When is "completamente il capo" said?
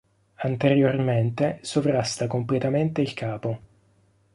2.25-3.59